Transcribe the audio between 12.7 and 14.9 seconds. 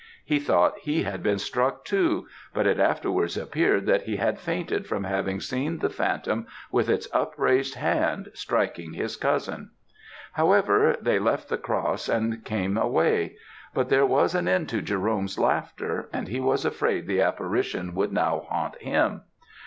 away; but there was an end to